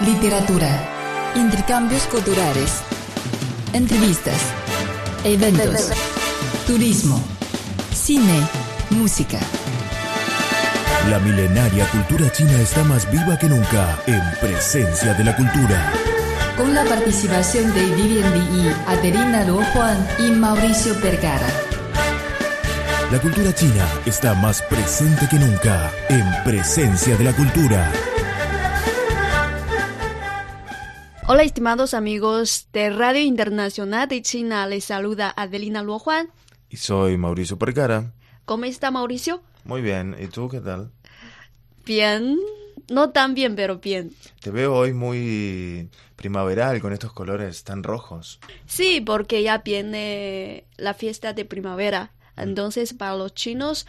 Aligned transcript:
literatura, 0.00 0.68
intercambios 1.36 2.02
culturales, 2.04 2.80
entrevistas, 3.72 4.36
eventos, 5.22 5.92
turismo, 6.66 7.22
cine, 7.94 8.40
música. 8.90 9.38
La 11.08 11.18
milenaria 11.20 11.86
cultura 11.90 12.30
china 12.32 12.60
está 12.60 12.82
más 12.84 13.10
viva 13.10 13.38
que 13.38 13.48
nunca 13.48 13.98
en 14.06 14.22
presencia 14.40 15.14
de 15.14 15.24
la 15.24 15.36
cultura. 15.36 15.92
Con 16.56 16.74
la 16.74 16.84
participación 16.84 17.72
de 17.74 17.84
Vivian 17.94 18.32
Li, 18.32 18.68
Adelina 18.86 19.44
Luo 19.44 19.62
Juan 19.72 20.06
y 20.18 20.30
Mauricio 20.30 20.94
Vergara. 21.00 21.46
La 23.12 23.20
cultura 23.20 23.54
china 23.54 23.86
está 24.06 24.34
más 24.34 24.60
presente 24.62 25.28
que 25.28 25.36
nunca 25.36 25.90
en 26.08 26.24
presencia 26.44 27.16
de 27.16 27.24
la 27.24 27.32
cultura. 27.32 27.92
Hola 31.26 31.42
estimados 31.42 31.94
amigos 31.94 32.68
de 32.74 32.90
Radio 32.90 33.22
Internacional 33.22 34.06
de 34.08 34.20
China, 34.20 34.66
les 34.66 34.84
saluda 34.84 35.32
Adelina 35.34 35.82
Luo 35.82 35.98
Juan. 35.98 36.28
Y 36.68 36.76
soy 36.76 37.16
Mauricio 37.16 37.58
Percara. 37.58 38.12
¿Cómo 38.44 38.66
está 38.66 38.90
Mauricio? 38.90 39.42
Muy 39.64 39.80
bien, 39.80 40.14
¿y 40.20 40.26
tú 40.26 40.50
qué 40.50 40.60
tal? 40.60 40.90
Bien, 41.86 42.38
no 42.90 43.08
tan 43.08 43.32
bien, 43.32 43.56
pero 43.56 43.78
bien. 43.78 44.12
Te 44.40 44.50
veo 44.50 44.74
hoy 44.74 44.92
muy 44.92 45.88
primaveral 46.14 46.82
con 46.82 46.92
estos 46.92 47.14
colores 47.14 47.64
tan 47.64 47.82
rojos. 47.82 48.38
Sí, 48.66 49.00
porque 49.00 49.42
ya 49.42 49.58
viene 49.58 50.66
la 50.76 50.92
fiesta 50.92 51.32
de 51.32 51.46
primavera. 51.46 52.12
Entonces, 52.36 52.92
para 52.92 53.16
los 53.16 53.32
chinos, 53.32 53.86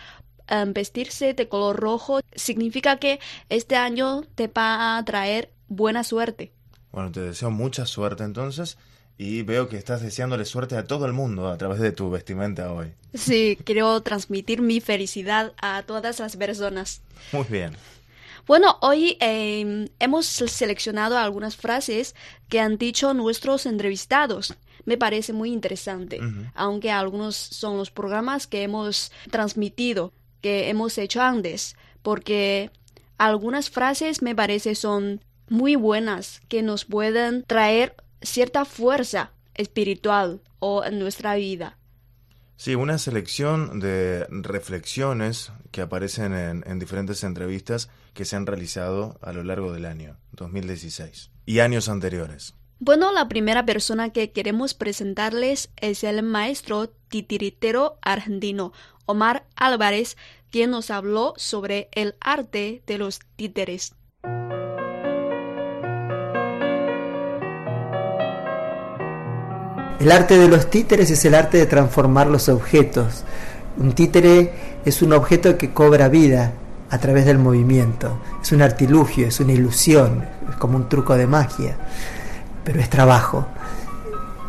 em, 0.47 0.71
vestirse 0.71 1.33
de 1.33 1.49
color 1.49 1.75
rojo 1.75 2.21
significa 2.33 2.95
que 2.95 3.19
este 3.49 3.75
año 3.75 4.21
te 4.35 4.47
va 4.47 4.97
a 4.97 5.03
traer 5.03 5.51
buena 5.67 6.05
suerte. 6.05 6.53
Bueno, 6.95 7.11
te 7.11 7.19
deseo 7.19 7.51
mucha 7.51 7.85
suerte 7.85 8.23
entonces 8.23 8.77
y 9.17 9.41
veo 9.41 9.67
que 9.67 9.75
estás 9.75 10.01
deseándole 10.01 10.45
suerte 10.45 10.77
a 10.77 10.85
todo 10.85 11.05
el 11.05 11.11
mundo 11.11 11.49
a 11.49 11.57
través 11.57 11.81
de 11.81 11.91
tu 11.91 12.09
vestimenta 12.09 12.71
hoy. 12.71 12.93
Sí, 13.13 13.57
quiero 13.65 14.01
transmitir 14.01 14.61
mi 14.61 14.79
felicidad 14.79 15.51
a 15.61 15.83
todas 15.83 16.21
las 16.21 16.37
personas. 16.37 17.01
Muy 17.33 17.43
bien. 17.49 17.75
Bueno, 18.47 18.77
hoy 18.79 19.17
eh, 19.19 19.89
hemos 19.99 20.25
seleccionado 20.25 21.17
algunas 21.17 21.57
frases 21.57 22.15
que 22.47 22.61
han 22.61 22.77
dicho 22.77 23.13
nuestros 23.13 23.65
entrevistados. 23.65 24.55
Me 24.85 24.97
parece 24.97 25.33
muy 25.33 25.51
interesante, 25.51 26.21
aunque 26.53 26.91
algunos 26.91 27.35
son 27.35 27.75
los 27.75 27.91
programas 27.91 28.47
que 28.47 28.63
hemos 28.63 29.11
transmitido, 29.31 30.13
que 30.39 30.69
hemos 30.69 30.97
hecho 30.97 31.21
antes, 31.21 31.75
porque 32.01 32.71
algunas 33.17 33.69
frases 33.69 34.21
me 34.21 34.33
parece 34.33 34.75
son 34.75 35.19
muy 35.49 35.75
buenas 35.75 36.41
que 36.47 36.61
nos 36.61 36.85
pueden 36.85 37.43
traer 37.43 37.95
cierta 38.21 38.65
fuerza 38.65 39.31
espiritual 39.53 40.41
o 40.59 40.83
en 40.83 40.99
nuestra 40.99 41.35
vida. 41.35 41.77
Sí, 42.57 42.75
una 42.75 42.97
selección 42.97 43.79
de 43.79 44.25
reflexiones 44.29 45.51
que 45.71 45.81
aparecen 45.81 46.33
en, 46.33 46.63
en, 46.65 46.79
diferentes 46.79 47.23
entrevistas 47.23 47.89
que 48.13 48.23
se 48.23 48.37
han 48.37 48.45
realizado 48.45 49.19
a 49.21 49.33
lo 49.33 49.43
largo 49.43 49.73
del 49.73 49.85
año 49.85 50.17
2016 50.31 51.31
y 51.45 51.59
años 51.59 51.89
anteriores. 51.89 52.55
Bueno, 52.79 53.11
la 53.11 53.27
primera 53.27 53.65
persona 53.65 54.11
que 54.11 54.31
queremos 54.31 54.73
presentarles 54.73 55.69
es 55.77 56.03
el 56.03 56.23
maestro 56.23 56.89
titiritero 57.09 57.97
argentino 58.01 58.73
Omar 59.05 59.45
Álvarez, 59.55 60.17
quien 60.49 60.71
nos 60.71 60.91
habló 60.91 61.33
sobre 61.37 61.89
el 61.93 62.15
arte 62.19 62.83
de 62.85 62.97
los 62.97 63.19
títeres. 63.35 63.95
El 69.99 70.11
arte 70.11 70.37
de 70.37 70.49
los 70.49 70.69
títeres 70.69 71.09
es 71.09 71.23
el 71.23 71.35
arte 71.35 71.57
de 71.57 71.65
transformar 71.67 72.27
los 72.27 72.49
objetos. 72.49 73.23
Un 73.77 73.93
títere 73.93 74.51
es 74.83 75.01
un 75.01 75.13
objeto 75.13 75.57
que 75.57 75.71
cobra 75.71 76.09
vida 76.09 76.51
a 76.89 76.97
través 76.97 77.25
del 77.25 77.39
movimiento. 77.39 78.19
Es 78.41 78.51
un 78.51 78.61
artilugio, 78.61 79.27
es 79.27 79.39
una 79.39 79.53
ilusión, 79.53 80.25
es 80.49 80.55
como 80.57 80.75
un 80.75 80.89
truco 80.89 81.15
de 81.15 81.27
magia, 81.27 81.77
pero 82.65 82.81
es 82.81 82.89
trabajo. 82.89 83.47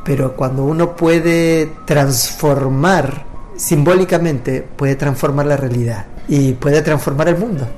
Pero 0.04 0.34
cuando 0.34 0.64
uno 0.64 0.96
puede 0.96 1.70
transformar 1.84 3.24
simbólicamente, 3.56 4.62
puede 4.62 4.96
transformar 4.96 5.46
la 5.46 5.56
realidad 5.56 6.06
y 6.26 6.54
puede 6.54 6.82
transformar 6.82 7.28
el 7.28 7.38
mundo. 7.38 7.68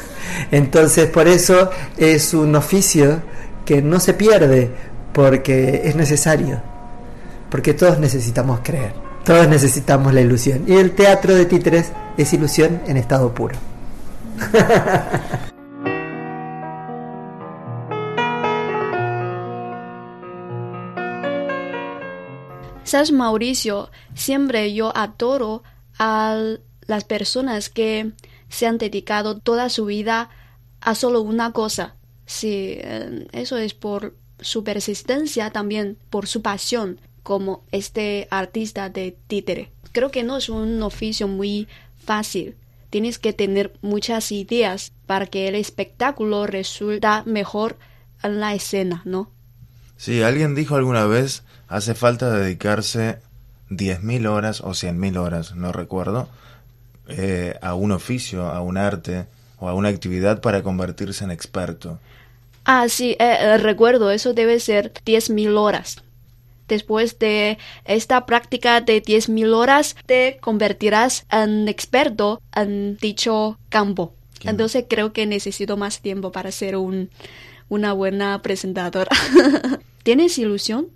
Entonces, 0.50 1.08
por 1.08 1.26
eso 1.26 1.70
es 1.96 2.34
un 2.34 2.54
oficio 2.54 3.22
que 3.64 3.80
no 3.80 3.98
se 3.98 4.12
pierde 4.12 4.70
porque 5.14 5.82
es 5.84 5.96
necesario 5.96 6.73
porque 7.54 7.72
todos 7.72 8.00
necesitamos 8.00 8.58
creer, 8.64 8.92
todos 9.24 9.46
necesitamos 9.46 10.12
la 10.12 10.20
ilusión. 10.20 10.64
Y 10.66 10.72
el 10.72 10.96
teatro 10.96 11.36
de 11.36 11.46
títeres 11.46 11.92
es 12.16 12.32
ilusión 12.32 12.82
en 12.88 12.96
estado 12.96 13.32
puro. 13.32 13.54
Sabes, 22.82 23.12
Mauricio, 23.12 23.92
siempre 24.16 24.74
yo 24.74 24.90
adoro 24.96 25.62
a 25.96 26.56
las 26.88 27.04
personas 27.04 27.68
que 27.68 28.10
se 28.48 28.66
han 28.66 28.78
dedicado 28.78 29.38
toda 29.38 29.68
su 29.68 29.84
vida 29.84 30.28
a 30.80 30.96
solo 30.96 31.20
una 31.20 31.52
cosa. 31.52 31.94
Sí, 32.26 32.80
eso 33.30 33.58
es 33.58 33.74
por 33.74 34.16
su 34.40 34.64
persistencia, 34.64 35.50
también 35.50 35.98
por 36.10 36.26
su 36.26 36.42
pasión 36.42 36.98
como 37.24 37.64
este 37.72 38.28
artista 38.30 38.90
de 38.90 39.16
títere. 39.26 39.72
Creo 39.90 40.12
que 40.12 40.22
no 40.22 40.36
es 40.36 40.48
un 40.48 40.80
oficio 40.82 41.26
muy 41.26 41.66
fácil. 41.96 42.54
Tienes 42.90 43.18
que 43.18 43.32
tener 43.32 43.72
muchas 43.82 44.30
ideas 44.30 44.92
para 45.06 45.26
que 45.26 45.48
el 45.48 45.56
espectáculo 45.56 46.46
resulta 46.46 47.24
mejor 47.26 47.76
en 48.22 48.38
la 48.38 48.54
escena, 48.54 49.02
¿no? 49.04 49.30
Sí, 49.96 50.22
alguien 50.22 50.54
dijo 50.54 50.76
alguna 50.76 51.06
vez, 51.06 51.42
hace 51.66 51.94
falta 51.94 52.30
dedicarse 52.30 53.18
10.000 53.70 54.28
horas 54.28 54.60
o 54.60 54.70
100.000 54.70 55.16
horas, 55.16 55.54
no 55.54 55.72
recuerdo, 55.72 56.28
eh, 57.08 57.56
a 57.62 57.74
un 57.74 57.92
oficio, 57.92 58.46
a 58.46 58.60
un 58.60 58.76
arte 58.76 59.26
o 59.58 59.68
a 59.68 59.74
una 59.74 59.88
actividad 59.88 60.40
para 60.42 60.62
convertirse 60.62 61.24
en 61.24 61.30
experto. 61.30 61.98
Ah, 62.66 62.88
sí, 62.88 63.12
eh, 63.12 63.36
eh, 63.40 63.58
recuerdo, 63.58 64.10
eso 64.10 64.34
debe 64.34 64.60
ser 64.60 64.92
10.000 65.04 65.56
horas 65.56 66.03
después 66.68 67.18
de 67.18 67.58
esta 67.84 68.26
práctica 68.26 68.80
de 68.80 69.02
10.000 69.02 69.54
horas, 69.54 69.96
te 70.06 70.38
convertirás 70.40 71.26
en 71.30 71.68
experto 71.68 72.40
en 72.54 72.96
dicho 72.98 73.58
campo. 73.68 74.14
Entonces 74.42 74.84
creo 74.88 75.12
que 75.12 75.26
necesito 75.26 75.76
más 75.76 76.00
tiempo 76.00 76.30
para 76.30 76.50
ser 76.52 76.76
un, 76.76 77.10
una 77.68 77.92
buena 77.92 78.40
presentadora. 78.42 79.10
¿Tienes 80.02 80.38
ilusión? 80.38 80.88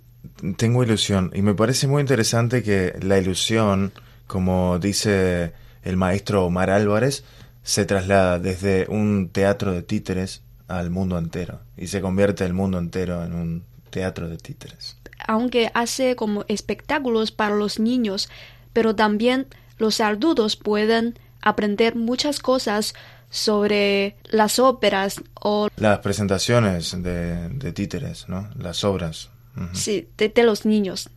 Tengo 0.57 0.83
ilusión 0.83 1.31
y 1.33 1.41
me 1.41 1.55
parece 1.55 1.87
muy 1.87 2.01
interesante 2.01 2.61
que 2.61 2.93
la 3.01 3.17
ilusión, 3.17 3.91
como 4.27 4.77
dice 4.77 5.53
el 5.83 5.97
maestro 5.97 6.45
Omar 6.45 6.69
Álvarez, 6.69 7.23
se 7.63 7.85
traslada 7.85 8.39
desde 8.39 8.85
un 8.89 9.29
teatro 9.29 9.73
de 9.73 9.81
títeres 9.81 10.43
al 10.67 10.91
mundo 10.91 11.17
entero 11.17 11.59
y 11.77 11.87
se 11.87 12.01
convierte 12.01 12.45
el 12.45 12.53
mundo 12.53 12.77
entero 12.77 13.23
en 13.23 13.33
un 13.33 13.63
teatro 13.89 14.29
de 14.29 14.37
títeres 14.37 14.98
aunque 15.29 15.69
hace 15.75 16.15
como 16.15 16.43
espectáculos 16.47 17.31
para 17.31 17.55
los 17.55 17.79
niños, 17.79 18.29
pero 18.73 18.95
también 18.95 19.45
los 19.77 20.01
adultos 20.01 20.55
pueden 20.55 21.19
aprender 21.39 21.95
muchas 21.95 22.39
cosas 22.39 22.95
sobre 23.29 24.15
las 24.31 24.57
óperas 24.57 25.21
o 25.35 25.67
las 25.77 25.99
presentaciones 25.99 26.95
de, 27.03 27.71
títeres, 27.73 28.27
¿no? 28.27 28.49
Las 28.57 28.83
obras. 28.83 29.29
Sí, 29.73 30.07
de, 30.17 30.43
los 30.43 30.65
niños. 30.65 31.11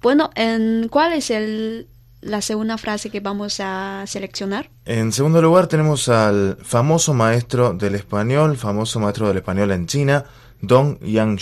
Bueno, 0.00 0.30
¿en 0.34 0.88
¿cuál 0.88 1.12
es 1.12 1.30
el, 1.30 1.88
la 2.22 2.40
segunda 2.40 2.78
frase 2.78 3.10
que 3.10 3.20
vamos 3.20 3.60
a 3.60 4.04
seleccionar? 4.06 4.70
En 4.86 5.12
segundo 5.12 5.42
lugar 5.42 5.66
tenemos 5.66 6.08
al 6.08 6.56
famoso 6.62 7.12
maestro 7.12 7.74
del 7.74 7.94
español, 7.94 8.56
famoso 8.56 9.00
maestro 9.00 9.28
del 9.28 9.36
español 9.36 9.72
en 9.72 9.86
China, 9.86 10.24
Dong 10.62 10.98
Yang 11.00 11.38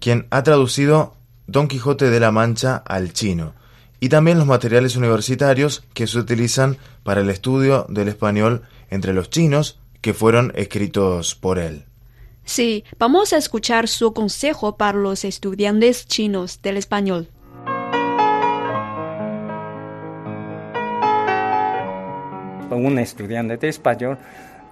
quien 0.00 0.26
ha 0.30 0.42
traducido 0.42 1.14
Don 1.46 1.68
Quijote 1.68 2.10
de 2.10 2.20
la 2.20 2.32
Mancha 2.32 2.76
al 2.76 3.12
chino, 3.12 3.54
y 4.00 4.08
también 4.08 4.38
los 4.38 4.46
materiales 4.46 4.96
universitarios 4.96 5.84
que 5.94 6.06
se 6.06 6.18
utilizan 6.18 6.76
para 7.02 7.20
el 7.20 7.30
estudio 7.30 7.86
del 7.88 8.08
español 8.08 8.62
entre 8.90 9.12
los 9.12 9.30
chinos 9.30 9.78
que 10.00 10.14
fueron 10.14 10.52
escritos 10.54 11.34
por 11.34 11.58
él. 11.58 11.84
Sí, 12.44 12.84
vamos 12.98 13.32
a 13.32 13.38
escuchar 13.38 13.88
su 13.88 14.12
consejo 14.12 14.76
para 14.76 14.98
los 14.98 15.24
estudiantes 15.24 16.06
chinos 16.06 16.60
del 16.62 16.76
español. 16.76 17.28
Un 22.70 22.98
estudiante 22.98 23.56
de 23.56 23.68
español 23.68 24.18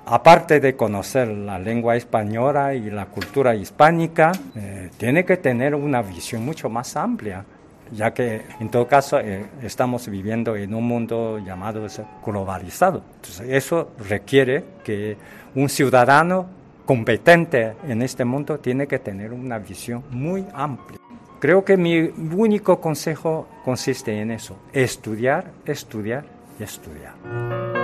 aparte 0.07 0.61
de 0.61 0.77
conocer 0.77 1.29
la 1.29 1.59
lengua 1.59 1.97
española 1.97 2.75
y 2.75 2.91
la 2.91 3.07
cultura 3.07 3.55
hispánica, 3.55 4.33
eh, 4.55 4.91
tiene 4.97 5.25
que 5.25 5.37
tener 5.37 5.75
una 5.75 6.03
visión 6.03 6.45
mucho 6.45 6.69
más 6.69 6.97
amplia, 6.97 7.45
ya 7.93 8.13
que 8.13 8.43
en 8.61 8.69
todo 8.69 8.87
caso 8.87 9.19
eh, 9.21 9.47
estamos 9.63 10.09
viviendo 10.09 10.57
en 10.57 10.75
un 10.75 10.85
mundo 10.85 11.39
llamado 11.39 11.87
globalizado. 12.25 13.03
Entonces, 13.17 13.47
eso 13.51 13.91
requiere 14.09 14.65
que 14.83 15.17
un 15.55 15.69
ciudadano 15.69 16.47
competente 16.85 17.75
en 17.89 18.03
este 18.03 18.25
mundo 18.25 18.59
tiene 18.59 18.87
que 18.87 18.99
tener 18.99 19.33
una 19.33 19.59
visión 19.59 20.05
muy 20.11 20.45
amplia. 20.53 20.99
Creo 21.41 21.65
que 21.65 21.77
mi 21.77 22.01
único 22.35 22.81
consejo 22.81 23.49
consiste 23.65 24.19
en 24.19 24.31
eso, 24.31 24.57
estudiar, 24.73 25.51
estudiar 25.67 26.25
y 26.59 26.63
estudiar. 26.63 27.84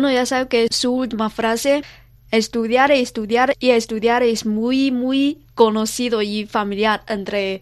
Bueno, 0.00 0.14
ya 0.14 0.24
sabe 0.24 0.48
que 0.48 0.66
su 0.70 0.94
última 0.94 1.28
frase, 1.28 1.82
estudiar, 2.30 2.90
estudiar 2.90 3.54
y 3.58 3.68
estudiar 3.68 4.22
es 4.22 4.46
muy, 4.46 4.90
muy 4.90 5.44
conocido 5.54 6.22
y 6.22 6.46
familiar 6.46 7.02
entre 7.06 7.60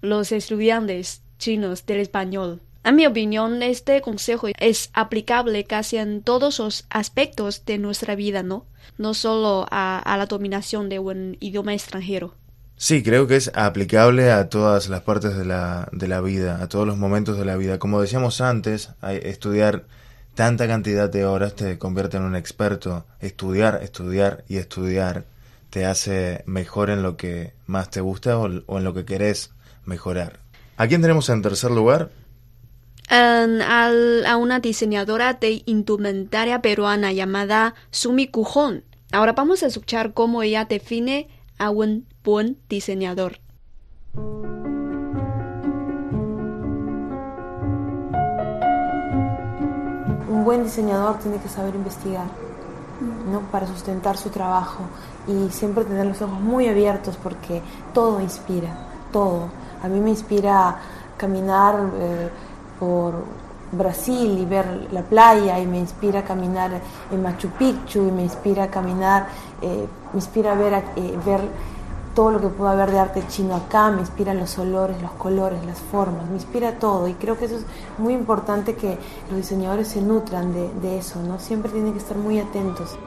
los 0.00 0.32
estudiantes 0.32 1.22
chinos 1.38 1.86
del 1.86 2.00
español. 2.00 2.60
En 2.82 2.96
mi 2.96 3.06
opinión, 3.06 3.62
este 3.62 4.00
consejo 4.00 4.48
es 4.58 4.90
aplicable 4.94 5.62
casi 5.62 5.98
en 5.98 6.22
todos 6.22 6.58
los 6.58 6.86
aspectos 6.90 7.64
de 7.66 7.78
nuestra 7.78 8.16
vida, 8.16 8.42
¿no? 8.42 8.66
No 8.98 9.14
solo 9.14 9.64
a, 9.70 10.02
la 10.18 10.26
dominación 10.26 10.88
de 10.88 10.98
un 10.98 11.36
idioma 11.38 11.72
extranjero. 11.72 12.34
Sí, 12.78 13.04
creo 13.04 13.28
que 13.28 13.36
es 13.36 13.52
aplicable 13.54 14.32
a 14.32 14.48
todas 14.48 14.88
las 14.88 15.02
partes 15.02 15.36
de 15.36 15.44
la, 15.44 15.88
de 15.92 16.08
la 16.08 16.20
vida, 16.20 16.60
a 16.60 16.68
todos 16.68 16.84
los 16.84 16.96
momentos 16.96 17.38
de 17.38 17.44
la 17.44 17.54
vida. 17.54 17.78
Como 17.78 18.00
decíamos 18.00 18.40
antes, 18.40 18.90
estudiar 19.22 19.84
tanta 20.40 20.66
cantidad 20.66 21.10
de 21.10 21.26
horas 21.26 21.54
te 21.54 21.76
convierte 21.76 22.16
en 22.16 22.22
un 22.22 22.34
experto. 22.34 23.04
Estudiar, 23.20 23.80
estudiar 23.82 24.42
y 24.48 24.56
estudiar 24.56 25.26
te 25.68 25.84
hace 25.84 26.44
mejor 26.46 26.88
en 26.88 27.02
lo 27.02 27.18
que 27.18 27.52
más 27.66 27.90
te 27.90 28.00
gusta 28.00 28.38
o, 28.38 28.46
en 28.46 28.84
lo 28.84 28.94
que 28.94 29.04
querés 29.04 29.50
mejorar. 29.84 30.38
¿A 30.78 30.88
quién 30.88 31.02
tenemos 31.02 31.28
en 31.28 31.42
tercer 31.42 31.70
lugar? 31.70 32.08
a 33.10 34.36
una 34.40 34.60
diseñadora 34.60 35.34
de 35.34 35.62
indumentaria 35.66 36.62
peruana 36.62 37.12
llamada 37.12 37.74
Sumi 37.90 38.26
Kujon. 38.26 38.84
Ahora 39.12 39.34
vamos 39.34 39.62
a 39.62 39.66
escuchar 39.66 40.14
cómo 40.14 40.42
ella 40.42 40.64
define 40.64 41.28
a 41.58 41.68
un 41.68 42.06
buen 42.24 42.56
diseñador. 42.66 43.40
Un 50.40 50.44
buen 50.46 50.64
diseñador 50.64 51.18
tiene 51.18 51.36
que 51.36 51.50
saber 51.50 51.74
investigar, 51.74 52.24
¿no? 53.30 53.40
Para 53.52 53.66
sustentar 53.66 54.16
su 54.16 54.30
trabajo 54.30 54.84
y 55.28 55.50
siempre 55.50 55.84
tener 55.84 56.06
los 56.06 56.22
ojos 56.22 56.40
muy 56.40 56.66
abiertos 56.66 57.18
porque 57.22 57.60
todo 57.92 58.20
inspira, 58.22 58.70
todo. 59.12 59.48
A 59.82 59.88
mí 59.88 60.00
me 60.00 60.08
inspira 60.08 60.76
caminar 61.18 61.74
eh, 61.94 62.30
por 62.78 63.22
Brasil 63.72 64.38
y 64.38 64.46
ver 64.46 64.88
la 64.92 65.02
playa 65.02 65.58
y 65.58 65.66
me 65.66 65.78
inspira 65.78 66.24
caminar 66.24 66.70
en 67.10 67.22
Machu 67.22 67.48
Picchu 67.50 68.08
y 68.08 68.10
me 68.10 68.22
inspira 68.22 68.68
caminar, 68.68 69.26
eh, 69.60 69.86
me 70.14 70.18
inspira 70.18 70.54
ver, 70.54 70.82
eh, 70.96 71.18
ver 71.24 71.40
todo 72.14 72.32
lo 72.32 72.40
que 72.40 72.48
pueda 72.48 72.72
haber 72.72 72.90
de 72.90 72.98
arte 72.98 73.22
chino 73.28 73.54
acá, 73.54 73.90
me 73.90 74.00
inspiran 74.00 74.38
los 74.38 74.58
olores, 74.58 75.00
los 75.00 75.12
colores, 75.12 75.64
las 75.64 75.78
formas, 75.78 76.28
me 76.28 76.34
inspira 76.34 76.78
todo 76.78 77.06
y 77.08 77.14
creo 77.14 77.38
que 77.38 77.44
eso 77.44 77.56
es 77.56 77.64
muy 77.98 78.14
importante 78.14 78.74
que 78.74 78.98
los 79.28 79.36
diseñadores 79.36 79.88
se 79.88 80.02
nutran 80.02 80.52
de, 80.52 80.98
eso, 80.98 81.22
¿no? 81.22 81.38
Siempre 81.38 81.70
tienen 81.70 81.92
que 81.92 81.98
estar 81.98 82.16
muy 82.16 82.40
atentos. 82.40 82.98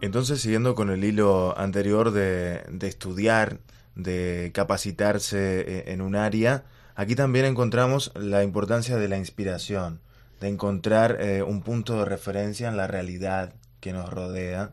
Entonces, 0.00 0.40
siguiendo 0.40 0.74
con 0.74 0.90
el 0.90 1.04
hilo 1.04 1.58
anterior 1.58 2.10
de, 2.12 2.62
estudiar, 2.80 3.58
de 3.96 4.50
capacitarse 4.54 5.60
e, 5.60 5.92
en 5.92 6.00
un 6.00 6.14
área, 6.14 6.64
aquí 6.94 7.14
también 7.14 7.44
encontramos 7.44 8.12
la 8.14 8.42
importancia 8.42 8.96
de 8.96 9.08
la 9.08 9.18
inspiración, 9.18 10.00
de 10.40 10.48
encontrar 10.48 11.18
eh, 11.20 11.42
un 11.42 11.60
punto 11.62 11.98
de 11.98 12.06
referencia 12.06 12.68
en 12.68 12.78
la 12.78 12.86
realidad 12.86 13.52
que 13.80 13.92
nos 13.92 14.10
rodea 14.10 14.72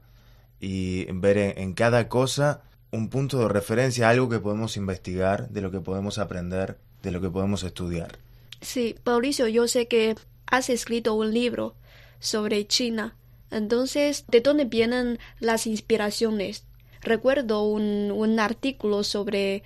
y 0.60 1.06
ver 1.12 1.38
en, 1.38 1.74
cada 1.74 2.10
cosa 2.10 2.62
un 2.92 3.10
punto 3.10 3.40
de 3.40 3.50
referencia, 3.50 4.10
algo 4.10 4.30
que 4.30 4.40
podemos 4.40 4.78
investigar, 4.78 5.50
de 5.50 5.62
lo 5.62 5.72
que 5.72 5.80
podemos 5.80 6.18
aprender, 6.18 6.78
de 7.04 7.12
lo 7.12 7.22
que 7.22 7.30
podemos 7.30 7.64
estudiar. 7.64 8.18
Sí, 8.62 8.96
Mauricio, 9.06 9.48
yo 9.48 9.68
sé 9.68 9.88
que 9.88 10.16
has 10.48 10.70
escrito 10.70 11.14
un 11.14 11.34
libro 11.34 11.76
sobre 12.20 12.66
China. 12.66 13.16
Entonces, 13.52 14.26
¿de 14.28 14.42
dónde 14.42 14.66
vienen 14.66 15.20
las 15.40 15.68
inspiraciones? 15.68 16.66
Recuerdo 17.02 17.64
un, 17.64 18.12
un 18.12 18.40
artículo 18.40 19.04
sobre, 19.04 19.64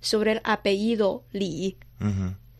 sobre 0.00 0.32
el 0.32 0.40
apellido 0.44 1.24
Li. 1.32 1.76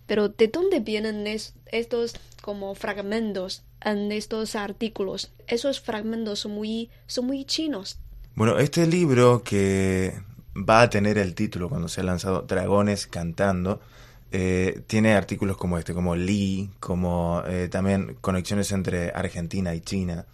Pero 0.07 0.31
¿de 0.31 0.49
dónde 0.49 0.81
vienen 0.81 1.27
estos 1.67 2.15
como 2.43 2.75
fragmentos 2.75 3.63
en 3.83 4.13
estos 4.13 4.55
artículos. 4.55 5.33
Esos 5.47 5.81
fragmentos 5.81 6.41
son 6.41 6.53
muy, 6.53 6.91
son 7.07 7.27
muy 7.27 7.45
chinos. 7.45 7.99
Bueno, 8.35 8.59
este 8.59 8.87
libro 8.87 9.43
que 9.43 10.21
va 10.57 10.83
a 10.83 10.91
tener 10.91 11.19
el 11.19 11.35
título 11.35 11.69
cuando 11.69 11.89
se 11.89 12.01
ha 12.01 12.05
lanzado 12.05 12.43
Dragones 12.43 13.07
Cantando, 13.07 13.81
eh, 14.31 14.83
tiene 14.87 15.15
artículos 15.15 15.57
como 15.57 15.79
este, 15.79 15.95
como 15.95 16.15
Li, 16.15 16.71
como 16.81 17.43
eh, 17.47 17.69
también 17.71 18.17
conexiones 18.21 18.73
entre 18.73 19.11
Argentina 19.11 19.75
y 19.75 19.81
China. 19.81 20.27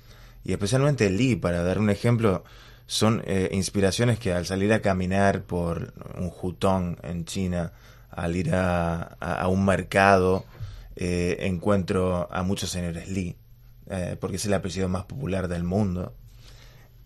Y 0.45 0.53
especialmente 0.53 1.11
Li, 1.11 1.37
para 1.37 1.63
dar 1.63 1.79
un 1.79 1.91
ejemplo, 1.91 2.45
son 2.87 3.23
eh, 3.27 3.49
inspiraciones 3.53 4.19
que 4.19 4.33
al 4.33 4.47
salir 4.47 4.73
a 4.73 4.83
caminar 4.83 5.43
por 5.45 5.95
un 6.19 6.31
jutón 6.31 6.99
en 7.03 7.25
China, 7.25 7.73
al 8.11 8.37
ir 8.37 8.51
a 8.55 9.47
un 9.49 9.65
mercado, 9.65 10.45
eh, 10.97 11.37
encuentro 11.41 12.29
a 12.33 12.43
muchos 12.43 12.71
señores 12.71 13.09
Lee, 13.09 13.37
eh, 13.89 14.17
porque 14.21 14.37
es 14.37 14.45
el 14.47 14.55
apellido 14.55 14.89
más 14.89 15.05
popular 15.05 15.49
del 15.49 15.65
mundo. 15.65 16.15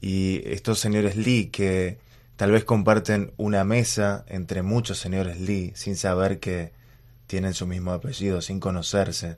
Y 0.00 0.42
estos 0.44 0.78
señores 0.78 1.16
Lee 1.16 1.46
que 1.46 1.98
tal 2.36 2.52
vez 2.52 2.64
comparten 2.64 3.32
una 3.36 3.64
mesa 3.64 4.24
entre 4.28 4.62
muchos 4.62 4.98
señores 4.98 5.40
Lee 5.40 5.72
sin 5.74 5.96
saber 5.96 6.38
que 6.38 6.72
tienen 7.26 7.54
su 7.54 7.66
mismo 7.66 7.92
apellido, 7.92 8.40
sin 8.40 8.60
conocerse. 8.60 9.36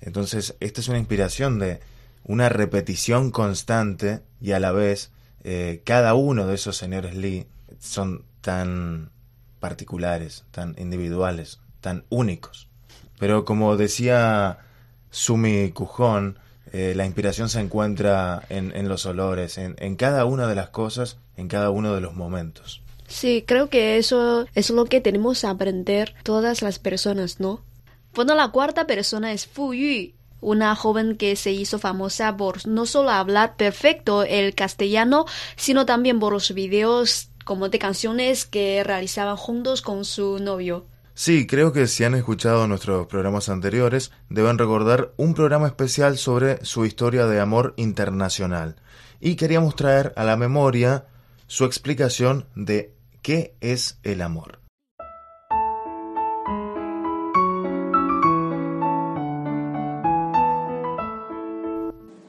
Entonces, 0.00 0.56
esta 0.60 0.80
es 0.80 0.88
una 0.88 0.98
inspiración 0.98 1.58
de 1.58 1.80
una 2.24 2.48
repetición 2.48 3.30
constante 3.30 4.22
y 4.40 4.52
a 4.52 4.60
la 4.60 4.72
vez 4.72 5.10
eh, 5.42 5.82
cada 5.84 6.14
uno 6.14 6.46
de 6.46 6.54
esos 6.54 6.76
señores 6.76 7.14
Lee 7.14 7.46
son 7.78 8.24
tan 8.40 9.10
particulares, 9.58 10.44
tan 10.50 10.74
individuales, 10.78 11.60
tan 11.80 12.04
únicos. 12.08 12.69
Pero 13.20 13.44
como 13.44 13.76
decía 13.76 14.58
Sumi 15.10 15.70
Cujón, 15.70 16.38
eh, 16.72 16.94
la 16.96 17.04
inspiración 17.04 17.50
se 17.50 17.60
encuentra 17.60 18.42
en, 18.48 18.88
los 18.88 19.04
olores, 19.04 19.58
en, 19.58 19.96
cada 19.96 20.24
una 20.24 20.46
de 20.46 20.54
las 20.54 20.70
cosas, 20.70 21.18
en 21.36 21.46
cada 21.46 21.70
uno 21.70 21.94
de 21.94 22.00
los 22.00 22.14
momentos. 22.14 22.80
Sí, 23.06 23.44
creo 23.46 23.68
que 23.68 23.98
eso 23.98 24.46
es 24.54 24.70
lo 24.70 24.86
que 24.86 25.00
tenemos 25.02 25.42
que 25.42 25.46
aprender 25.48 26.14
todas 26.22 26.62
las 26.62 26.78
personas, 26.78 27.40
¿no? 27.40 27.60
Bueno, 28.14 28.34
la 28.34 28.48
cuarta 28.48 28.86
persona 28.86 29.32
es 29.32 29.46
Fu 29.46 29.74
Yu, 29.74 30.12
una 30.40 30.74
joven 30.74 31.16
que 31.16 31.36
se 31.36 31.52
hizo 31.52 31.78
famosa 31.78 32.36
por 32.36 32.66
no 32.66 32.86
solo 32.86 33.10
hablar 33.10 33.56
perfecto 33.56 34.22
el 34.22 34.54
castellano, 34.54 35.26
sino 35.56 35.84
también 35.84 36.20
por 36.20 36.32
los 36.32 36.54
videos 36.54 37.28
como 37.44 37.68
de 37.68 37.78
canciones 37.78 38.46
que 38.46 38.82
realizaban 38.82 39.36
juntos 39.36 39.82
con 39.82 40.06
su 40.06 40.38
novio. 40.38 40.86
Sí, 41.22 41.46
creo 41.46 41.70
que 41.74 41.86
si 41.86 42.02
han 42.02 42.14
escuchado 42.14 42.66
nuestros 42.66 43.06
programas 43.06 43.50
anteriores, 43.50 44.10
deben 44.30 44.56
recordar 44.56 45.10
un 45.18 45.34
programa 45.34 45.66
especial 45.66 46.16
sobre 46.16 46.64
su 46.64 46.86
historia 46.86 47.26
de 47.26 47.40
amor 47.40 47.74
internacional. 47.76 48.76
Y 49.20 49.36
queríamos 49.36 49.76
traer 49.76 50.14
a 50.16 50.24
la 50.24 50.38
memoria 50.38 51.04
su 51.46 51.66
explicación 51.66 52.46
de 52.54 52.94
qué 53.20 53.54
es 53.60 54.00
el 54.02 54.22
amor. 54.22 54.60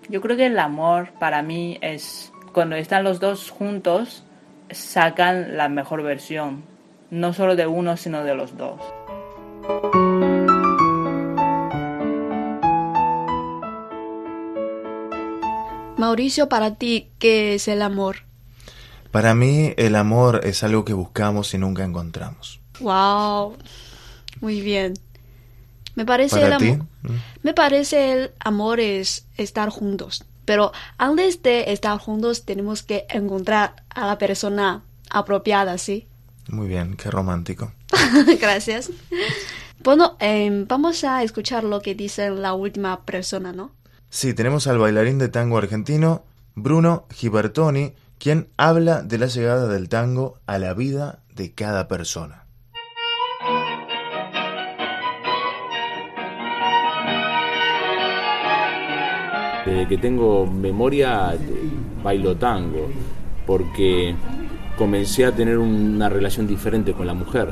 Yo 0.10 0.20
creo 0.20 0.36
que 0.36 0.48
el 0.48 0.60
amor 0.60 1.14
para 1.18 1.42
mí 1.42 1.80
es 1.82 2.34
cuando 2.52 2.76
están 2.76 3.06
los 3.06 3.22
dos 3.22 3.52
juntos, 3.52 4.26
sacan 4.70 5.56
la 5.56 5.70
mejor 5.70 6.04
versión 6.04 6.70
no 7.12 7.34
solo 7.34 7.56
de 7.56 7.68
uno, 7.68 7.98
sino 7.98 8.24
de 8.24 8.34
los 8.34 8.58
dos. 8.58 8.80
Mauricio, 15.98 16.50
para 16.50 16.76
ti, 16.76 17.10
¿qué 17.20 17.54
es 17.54 17.68
el 17.68 17.84
amor? 17.84 18.24
Para 19.12 19.36
mí 19.36 19.74
el 19.78 19.96
amor 19.96 20.42
es 20.46 20.64
algo 20.64 20.84
que 20.86 20.94
buscamos 20.94 21.54
y 21.54 21.58
nunca 21.58 21.84
encontramos. 21.84 22.60
Wow, 22.80 23.58
muy 24.40 24.62
bien. 24.62 24.94
Me 25.96 26.06
parece 26.06 26.38
¿Para 26.38 26.48
el 26.48 26.54
amor. 26.54 26.88
Me 27.44 27.54
parece 27.54 28.14
el 28.14 28.32
amor 28.40 28.80
es 28.80 29.28
estar 29.38 29.70
juntos. 29.70 30.24
Pero 30.46 30.72
antes 30.98 31.44
de 31.44 31.72
estar 31.72 32.00
juntos 32.00 32.46
tenemos 32.46 32.84
que 32.84 33.06
encontrar 33.10 33.84
a 33.90 34.08
la 34.08 34.18
persona 34.18 34.82
apropiada, 35.10 35.78
¿sí? 35.78 36.08
Muy 36.52 36.68
bien, 36.68 36.96
qué 36.98 37.10
romántico. 37.10 37.72
Gracias. 38.42 38.92
Bueno, 39.84 40.18
em, 40.20 40.68
vamos 40.68 41.04
a 41.06 41.24
escuchar 41.24 41.64
lo 41.64 41.82
que 41.82 41.96
dice 41.96 42.30
la 42.30 42.54
última 42.54 43.06
persona, 43.06 43.54
¿no? 43.54 43.72
Sí, 44.10 44.34
tenemos 44.34 44.68
al 44.68 44.78
bailarín 44.78 45.18
de 45.18 45.30
tango 45.30 45.58
argentino, 45.58 46.24
Bruno 46.54 47.06
Gibertoni, 47.10 47.94
quien 48.20 48.50
habla 48.58 49.02
de 49.02 49.18
la 49.18 49.28
llegada 49.28 49.68
del 49.68 49.88
tango 49.88 50.40
a 50.46 50.60
la 50.60 50.74
vida 50.74 51.20
de 51.34 51.54
cada 51.54 51.88
persona. 51.88 52.46
Desde 59.66 59.88
que 59.88 59.98
tengo 59.98 60.46
memoria 60.46 61.34
bailo 62.04 62.36
tango, 62.36 62.90
porque 63.48 64.16
comencé 64.82 65.26
a 65.26 65.32
tener 65.32 65.60
una 65.60 66.10
relación 66.10 66.48
diferente 66.48 66.94
con 66.94 67.06
la 67.06 67.14
mujer, 67.14 67.50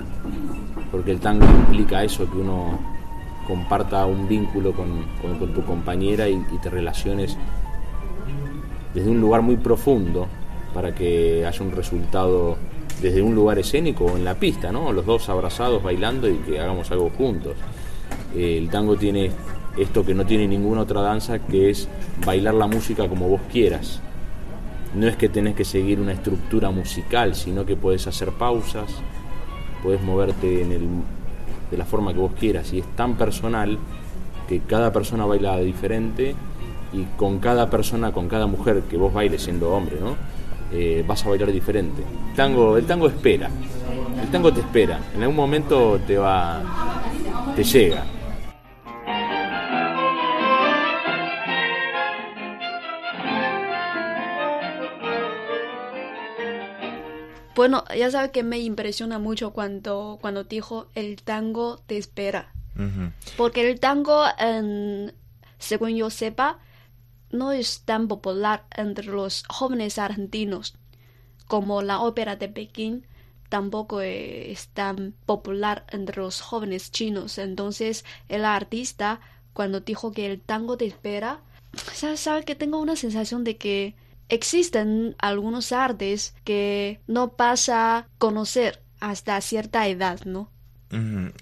porque 0.92 1.12
el 1.12 1.20
tango 1.20 1.46
implica 1.46 2.04
eso, 2.04 2.28
que 2.28 2.40
uno 2.40 2.80
comparta 3.46 4.04
un 4.08 4.28
vínculo 4.28 4.74
con, 4.74 5.54
tu 5.54 5.64
compañera 5.64 6.28
y, 6.28 6.34
y 6.34 6.58
te 6.60 6.72
relaciones 6.72 7.38
desde 8.96 9.12
un 9.12 9.22
lugar 9.22 9.44
muy 9.44 9.58
profundo 9.58 10.28
para 10.74 10.96
que 10.96 11.46
haya 11.46 11.62
un 11.64 11.72
resultado 11.72 12.58
desde 13.00 13.22
un 13.22 13.36
lugar 13.36 13.60
escénico 13.60 14.06
o 14.06 14.18
en 14.18 14.26
la 14.26 14.34
pista, 14.34 14.72
¿no? 14.72 14.92
Los 14.92 15.06
dos 15.06 15.30
abrazados 15.30 15.84
bailando 15.84 16.28
y 16.28 16.38
que 16.38 16.60
hagamos 16.60 16.90
algo 16.90 17.12
juntos. 17.16 17.54
Eh, 18.36 18.58
el 18.58 18.72
tango 18.72 18.96
tiene 18.96 19.30
esto 19.78 20.04
que 20.04 20.16
no 20.16 20.26
tiene 20.26 20.48
ninguna 20.48 20.82
otra 20.82 21.02
danza, 21.02 21.38
que 21.38 21.70
es 21.70 21.88
bailar 22.26 22.56
la 22.56 22.66
música 22.66 23.08
como 23.08 23.30
vos 23.30 23.42
quieras. 23.52 24.02
No 24.96 25.08
es 25.08 25.16
que 25.16 25.30
tenés 25.30 25.56
que 25.56 25.66
seguir 25.66 26.00
una 26.00 26.14
estructura 26.14 26.72
musical, 26.72 27.36
sino 27.36 27.66
que 27.66 27.76
puedes 27.76 28.08
hacer 28.08 28.32
pausas, 28.32 28.90
puedes 29.84 30.02
moverte 30.02 30.62
en 30.62 30.72
el, 30.72 30.88
de 31.70 31.78
la 31.78 31.86
forma 31.86 32.14
que 32.14 32.20
vos 32.20 32.32
quieras. 32.40 32.74
Y 32.74 32.80
es 32.80 32.88
tan 32.96 33.16
personal 33.16 33.78
que 34.48 34.62
cada 34.62 34.92
persona 34.92 35.26
baila 35.26 35.58
diferente 35.58 36.36
y 36.92 37.04
con 37.18 37.40
cada 37.40 37.70
persona, 37.70 38.12
con 38.12 38.28
cada 38.28 38.48
mujer 38.48 38.82
que 38.90 38.98
vos 38.98 39.14
bailes 39.14 39.44
siendo 39.44 39.72
hombre, 39.72 39.98
¿no? 40.00 40.16
Eh, 40.72 41.04
vas 41.08 41.26
a 41.26 41.30
bailar 41.30 41.52
diferente. 41.52 42.04
Tango, 42.36 42.78
el 42.78 42.86
tango 42.86 43.08
espera. 43.08 43.50
El 44.22 44.28
tango 44.30 44.52
te 44.52 44.62
espera. 44.62 45.00
En 45.16 45.22
algún 45.22 45.36
momento 45.36 46.00
te 46.06 46.18
va. 46.18 46.62
te 47.56 47.64
llega. 47.64 48.04
Bueno, 57.60 57.84
ya 57.94 58.10
sabes 58.10 58.32
que 58.32 58.42
me 58.42 58.58
impresiona 58.60 59.20
mucho 59.20 59.52
cuando, 59.52 60.18
cuando 60.22 60.46
dijo 60.46 60.88
el 60.96 61.22
tango 61.22 61.78
te 61.88 61.98
espera. 61.98 62.54
Porque 63.36 63.70
el 63.70 63.82
tango, 63.82 64.24
según 65.58 65.94
yo 65.98 66.10
sepa, 66.10 66.60
no 67.32 67.52
es 67.52 67.82
tan 67.82 68.08
popular 68.08 68.64
entre 68.74 69.08
los 69.08 69.44
jóvenes 69.50 70.00
argentinos 70.00 70.78
como 71.48 71.82
la 71.82 72.00
ópera 72.00 72.38
de 72.38 72.48
Pekín 72.48 73.06
tampoco 73.50 74.00
es 74.00 74.70
tan 74.70 75.14
popular 75.26 75.86
entre 75.90 76.22
los 76.22 76.40
jóvenes 76.40 76.94
chinos. 76.94 77.38
Entonces, 77.38 78.06
el 78.30 78.46
artista, 78.46 79.20
cuando 79.52 79.82
dijo 79.82 80.14
que 80.14 80.28
el 80.28 80.40
tango 80.40 80.78
te 80.78 80.86
espera, 80.86 81.42
¿sabes 81.92 82.22
sabe 82.22 82.46
que 82.46 82.56
tengo 82.56 82.80
una 82.80 82.96
sensación 82.96 83.44
de 83.44 83.58
que 83.58 83.96
existen 84.30 85.16
algunos 85.20 85.72
artes 85.72 86.34
que 86.44 87.02
no 87.08 87.34
pasa 87.34 87.98
a 87.98 88.08
conocer 88.18 88.82
hasta 89.00 89.40
cierta 89.42 89.88
edad, 89.88 90.22
¿no? 90.26 90.52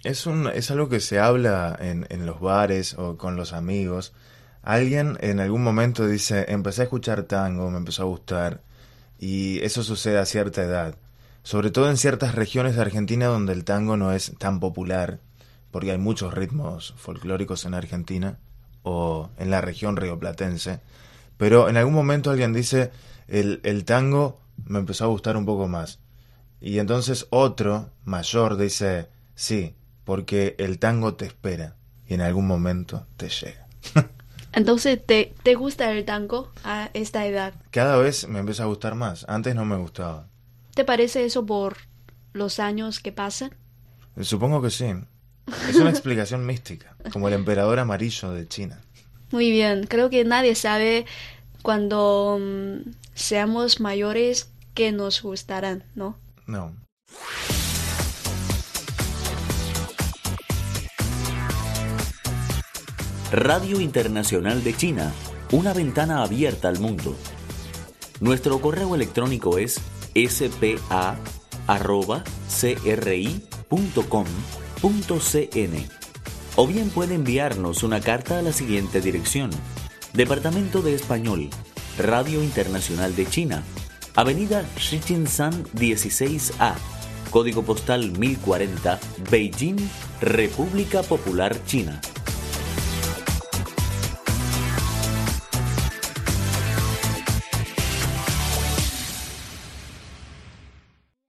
Es, 0.04 0.26
un, 0.26 0.48
es 0.48 0.72
algo 0.72 0.90
que 0.90 1.00
se 1.00 1.20
habla 1.20 1.78
en, 1.80 2.06
en 2.10 2.26
los 2.26 2.42
bares 2.42 2.96
o 2.96 3.18
con 3.18 3.38
los 3.38 3.54
amigos. 3.54 4.14
Alguien 4.62 5.18
en 5.22 5.40
algún 5.40 5.64
momento 5.64 6.06
dice, 6.06 6.46
empecé 6.50 6.82
a 6.82 6.84
escuchar 6.86 7.24
tango, 7.24 7.70
me 7.72 7.78
empezó 7.78 8.02
a 8.02 8.08
gustar, 8.08 8.62
y 9.20 9.60
eso 9.60 9.84
sucede 9.84 10.18
a 10.20 10.26
cierta 10.26 10.64
edad. 10.64 10.96
Sobre 11.44 11.72
todo 11.72 11.90
en 11.90 11.96
ciertas 11.96 12.36
regiones 12.36 12.76
de 12.76 12.82
Argentina 12.82 13.28
donde 13.28 13.54
el 13.54 13.64
tango 13.64 13.96
no 13.96 14.12
es 14.12 14.34
tan 14.38 14.60
popular, 14.60 15.22
porque 15.72 15.92
hay 15.92 15.98
muchos 15.98 16.34
ritmos 16.34 16.94
folclóricos 16.98 17.64
en 17.64 17.74
Argentina 17.74 18.38
o 18.84 19.30
en 19.38 19.50
la 19.50 19.62
región 19.62 19.96
rioplatense. 19.96 20.82
Pero 21.38 21.70
en 21.70 21.78
algún 21.78 21.94
momento 21.94 22.32
alguien 22.32 22.54
dice, 22.54 22.92
el, 23.28 23.62
el 23.64 23.86
tango 23.86 24.40
me 24.66 24.80
empezó 24.80 25.06
a 25.06 25.08
gustar 25.08 25.38
un 25.38 25.46
poco 25.46 25.68
más. 25.68 26.00
Y 26.60 26.80
entonces 26.80 27.28
otro, 27.30 27.92
mayor, 28.04 28.58
dice, 28.58 29.08
sí, 29.36 29.76
porque 30.04 30.56
el 30.58 30.80
tango 30.80 31.14
te 31.14 31.26
espera 31.26 31.76
y 32.08 32.16
en 32.16 32.22
algún 32.22 32.48
momento 32.48 33.06
te 33.18 33.30
llega. 33.30 33.68
Entonces, 34.54 35.06
¿te, 35.06 35.36
¿te 35.44 35.54
gusta 35.54 35.92
el 35.92 36.04
tango 36.06 36.52
a 36.64 36.90
esta 36.94 37.28
edad? 37.28 37.54
Cada 37.70 37.98
vez 37.98 38.28
me 38.28 38.40
empieza 38.40 38.64
a 38.64 38.66
gustar 38.66 38.96
más. 38.96 39.24
Antes 39.28 39.54
no 39.54 39.66
me 39.66 39.76
gustaba. 39.76 40.30
¿Te 40.74 40.84
parece 40.84 41.26
eso 41.26 41.46
por 41.46 41.78
los 42.34 42.60
años 42.60 43.00
que 43.00 43.12
pasan? 43.12 43.52
Supongo 44.20 44.62
que 44.62 44.72
sí. 44.72 44.86
Es 45.70 45.76
una 45.76 45.90
explicación 45.92 46.46
mística, 46.46 46.96
como 47.12 47.28
el 47.28 47.36
emperador 47.36 47.78
amarillo 47.78 48.32
de 48.32 48.48
China. 48.48 48.82
Muy 49.32 49.52
bien, 49.52 49.86
creo 49.88 50.10
que 50.10 50.24
nadie 50.24 50.56
sabe 50.56 51.06
cuando 51.62 52.40
mm, 52.40 52.92
seamos 53.14 53.80
mayores 53.80 54.52
que 54.74 54.92
nos 54.92 55.22
gustarán, 55.22 55.84
¿no? 55.96 56.16
No. 56.46 56.72
Radio 63.32 63.82
Internacional 63.82 64.64
de 64.64 64.74
China, 64.76 65.12
una 65.52 65.74
ventana 65.74 66.24
abierta 66.24 66.70
al 66.70 66.80
mundo. 66.80 67.14
Nuestro 68.22 68.62
correo 68.62 68.96
electrónico 68.96 69.58
es 69.58 69.82
spa.cri.com.cn 70.16 71.18
o 76.58 76.66
bien 76.66 76.90
puede 76.90 77.14
enviarnos 77.14 77.84
una 77.84 78.02
carta 78.02 78.40
a 78.40 78.42
la 78.42 78.52
siguiente 78.52 79.00
dirección. 79.00 79.52
Departamento 80.14 80.82
de 80.82 80.96
Español, 80.96 81.52
Radio 82.00 82.44
Internacional 82.44 83.16
de 83.16 83.28
China, 83.28 83.64
Avenida 84.16 84.66
Shichinshan 84.76 85.66
16A, 85.76 86.74
Código 87.30 87.62
Postal 87.62 88.12
1040, 88.18 89.00
Beijing, 89.30 89.78
República 90.20 91.04
Popular 91.04 91.56
China. 91.66 92.02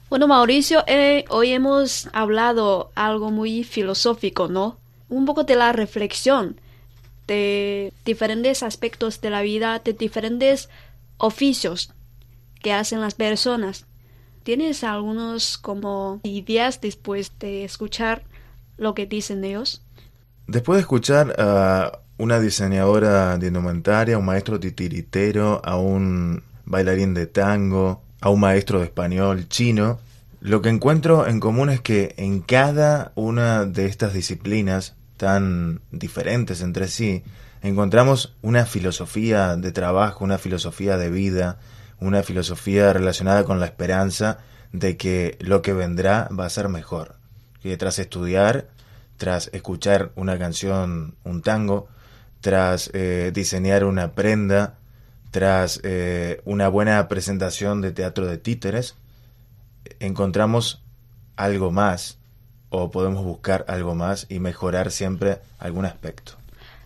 Bueno, 0.09 0.27
Mauricio, 0.27 0.85
eh, 0.87 1.27
hoy 1.29 1.51
hemos 1.51 2.09
hablado 2.15 2.93
algo 2.95 3.31
muy 3.31 3.63
filosófico, 3.63 4.49
¿no? 4.49 4.79
Un 5.09 5.25
poco 5.25 5.45
de 5.45 5.57
la 5.57 5.73
reflexión 5.73 6.61
de 7.27 7.93
diferentes 8.05 8.63
aspectos 8.63 9.21
de 9.21 9.31
la 9.31 9.43
vida, 9.43 9.81
de 9.85 9.93
diferentes 9.93 10.69
oficios 11.19 11.93
que 12.63 12.73
hacen 12.73 13.01
las 13.01 13.15
personas. 13.15 13.87
¿Tienes 14.43 14.83
algunos 14.83 15.59
como 15.59 16.21
ideas 16.23 16.81
después 16.81 17.33
de 17.39 17.65
escuchar 17.65 18.25
lo 18.79 18.95
que 18.95 19.07
dicen 19.07 19.45
ellos? 19.45 19.83
Después 20.47 20.77
de 20.79 20.81
escuchar 20.81 21.35
a 21.39 22.01
una 22.17 22.41
diseñadora 22.41 23.37
de 23.37 23.49
indumentaria, 23.49 24.17
a 24.17 24.19
un 24.19 24.25
maestro 24.25 24.59
titiritero, 24.59 25.61
a 25.65 25.77
un 25.77 26.43
bailarín 26.65 27.15
de 27.15 27.27
tango, 27.27 28.03
a 28.21 28.31
un 28.31 28.41
maestro 28.41 28.79
de 28.79 28.87
español 28.87 29.49
chino, 29.49 30.01
lo 30.41 30.63
que 30.63 30.69
encuentro 30.69 31.27
en 31.27 31.41
común 31.41 31.69
es 31.69 31.81
que 31.81 32.15
en 32.17 32.41
cada 32.41 33.13
una 33.17 33.65
de 33.65 33.87
estas 33.87 34.15
disciplinas 34.15 34.95
tan 35.19 35.83
diferentes 35.91 36.63
entre 36.63 36.89
sí, 36.89 37.23
encontramos 37.61 38.35
una 38.41 38.65
filosofía 38.65 39.57
de 39.57 39.73
trabajo, 39.73 40.25
una 40.25 40.39
filosofía 40.39 40.97
de 40.97 41.11
vida, 41.11 41.59
una 42.01 42.23
filosofía 42.23 42.93
relacionada 42.95 43.45
con 43.45 43.61
la 43.61 43.67
esperanza 43.67 44.39
de 44.73 44.97
que 44.97 45.37
lo 45.41 45.61
que 45.61 45.75
vendrá 45.75 46.29
va 46.29 46.47
a 46.47 46.51
ser 46.51 46.69
mejor. 46.69 47.17
Que 47.61 47.77
tras 47.77 47.99
estudiar, 47.99 48.69
tras 49.17 49.51
escuchar 49.53 50.13
una 50.15 50.39
canción, 50.39 51.17
un 51.25 51.43
tango, 51.43 51.89
tras 52.41 52.91
eh, 52.95 53.33
diseñar 53.35 53.85
una 53.85 54.13
prenda, 54.13 54.79
tras 55.33 55.81
eh, 55.83 56.41
una 56.45 56.69
buena 56.69 57.09
presentación 57.09 57.81
de 57.81 57.93
teatro 57.93 58.27
de 58.27 58.39
títeres, 58.39 58.95
encontramos 59.99 60.83
algo 61.37 61.71
más 61.71 62.19
o 62.71 62.91
podemos 62.91 63.25
buscar 63.25 63.65
algo 63.69 63.95
más 63.95 64.27
y 64.29 64.41
mejorar 64.41 64.91
siempre 64.91 65.39
algún 65.59 65.85
aspecto. 65.85 66.33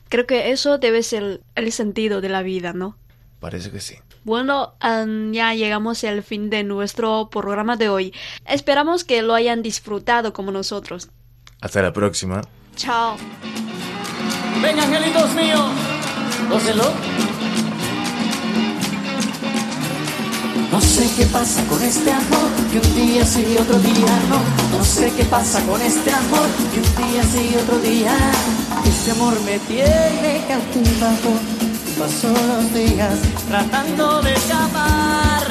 Creo 0.09 0.27
que 0.27 0.51
eso 0.51 0.79
debe 0.79 1.03
ser 1.03 1.41
el 1.55 1.73
sentido 1.73 2.21
de 2.21 2.29
la 2.29 2.43
vida, 2.43 2.73
¿no? 2.73 2.97
Parece 3.41 3.71
que 3.71 3.81
sí. 3.81 3.97
Bueno, 4.25 4.75
um, 4.85 5.33
ya 5.33 5.55
llegamos 5.55 6.05
al 6.05 6.23
fin 6.23 6.49
de 6.49 6.63
nuestro 6.63 7.29
programa 7.31 7.77
de 7.77 7.89
hoy. 7.89 8.15
Esperamos 8.47 9.05
que 9.05 9.23
lo 9.23 9.35
hayan 9.35 9.63
disfrutado 9.63 10.33
como 10.33 10.53
nosotros. 10.53 11.09
Hasta 11.61 11.83
la 11.83 11.93
próxima. 11.93 12.43
Chao. 12.77 13.17
Ven, 14.63 14.79
angelitos 14.79 15.35
míos, 15.35 15.71
gócenlo. 16.49 17.22
No 20.73 20.81
sé 20.81 21.07
qué 21.19 21.27
pasa 21.27 21.63
con 21.67 21.83
este 21.83 22.11
amor, 22.11 22.49
que 22.73 22.79
un 22.79 22.95
día 22.95 23.27
sí 23.27 23.45
y 23.47 23.59
otro 23.59 23.79
día 23.79 24.13
no. 24.31 24.39
No 24.79 24.83
sé 24.83 25.13
qué 25.15 25.25
pasa 25.27 25.61
con 25.67 25.79
este 25.83 26.11
amor, 26.11 26.49
que 26.73 26.81
un 26.81 27.11
día 27.13 27.23
sí 27.25 27.51
y 27.53 27.57
otro 27.57 27.79
día. 27.79 28.17
Este 28.87 29.11
amor 29.11 29.39
me 29.45 29.59
tiene 29.59 30.43
cautivado. 30.49 31.33
Paso 31.99 32.29
los 32.29 32.73
días 32.73 33.19
tratando 33.49 34.23
de 34.23 34.33
escapar 34.33 35.47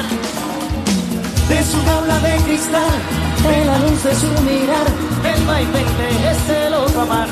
de 1.48 1.62
su 1.70 1.80
jaula 1.84 2.18
de 2.18 2.36
cristal, 2.42 2.98
de 3.44 3.64
la 3.64 3.78
luz 3.78 4.02
de 4.02 4.14
su 4.16 4.26
mirar, 4.42 4.86
del 5.22 5.46
vaivén 5.46 5.86
de 5.98 6.30
este 6.32 6.70
loco 6.70 7.00
amar. 7.00 7.28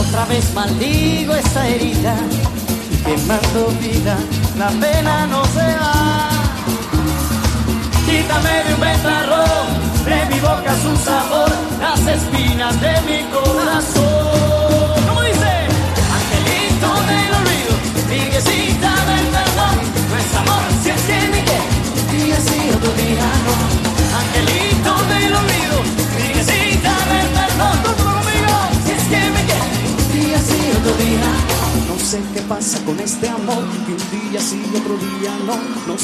Otra 0.00 0.24
vez 0.24 0.54
maldigo 0.54 1.34
esta 1.34 1.68
herida 1.68 2.16
quemando 3.06 3.72
vida, 3.80 4.18
la 4.58 4.68
pena 4.68 5.26
no 5.26 5.44
se 5.44 5.66
va. 5.82 6.30
Quítame 8.06 8.64
de 8.64 8.74
un 8.74 8.80
ventarrón, 8.80 9.66
de 10.04 10.34
mi 10.34 10.40
boca 10.40 10.74
su 10.82 10.96
sabor, 11.04 11.50
las 11.80 12.00
espinas 12.06 12.80
de 12.80 13.00
mi 13.02 13.24
corazón. 13.30 14.45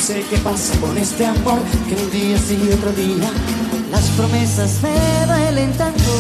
Sé 0.02 0.25
qué 0.28 0.37
pasa 0.38 0.76
con 0.80 0.99
este 0.99 1.25
amor, 1.25 1.61
que 1.88 1.94
un 1.94 2.11
día 2.11 2.37
sí, 2.37 2.59
otro 2.75 2.90
día. 2.92 3.30
Las 3.92 4.02
promesas 4.16 4.80
me 4.82 5.26
duelen 5.26 5.73
tanto 5.75 6.12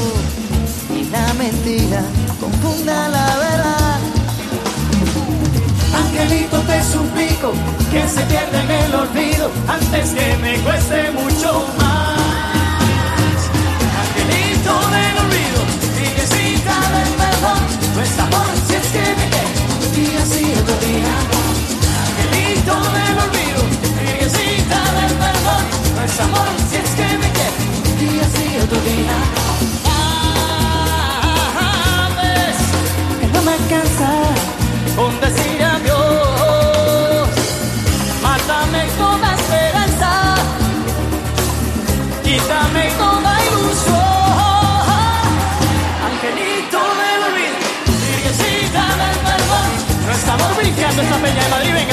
y 0.94 1.10
la 1.10 1.34
mentira 1.34 2.00
confunda 2.38 3.08
la 3.08 3.26
verdad. 3.38 3.98
Angelito, 5.96 6.60
te 6.60 6.80
suplico 6.84 7.52
que 7.90 8.08
se 8.08 8.22
pierda 8.26 8.62
en 8.62 8.70
el 8.70 8.94
olvido 8.94 9.50
antes 9.66 10.10
que 10.10 10.36
me 10.36 10.58
cueste 10.58 11.10
mucho 11.10 11.66
más. 11.78 12.01
Madrid, 51.50 51.72
venga 51.74 51.91